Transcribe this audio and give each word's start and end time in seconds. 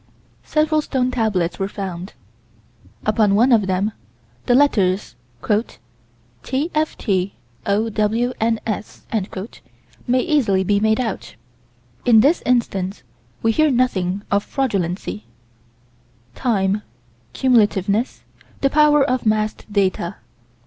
Several 0.45 0.81
stone 0.81 1.11
tablets 1.11 1.59
were 1.59 1.67
found. 1.67 2.13
Upon 3.05 3.35
one 3.35 3.51
of 3.51 3.67
them, 3.67 3.91
the 4.47 4.55
letters 4.55 5.15
"TFTOWNS" 5.43 7.33
may 10.07 10.19
easily 10.19 10.63
be 10.63 10.79
made 10.79 10.99
out. 10.99 11.35
In 12.03 12.21
this 12.21 12.41
instance 12.47 13.03
we 13.43 13.51
hear 13.51 13.69
nothing 13.69 14.23
of 14.31 14.43
fraudulency 14.43 15.25
time, 16.33 16.81
cumulativeness, 17.35 18.21
the 18.61 18.71
power 18.71 19.03
of 19.03 19.27
massed 19.27 19.71
data. 19.71 20.15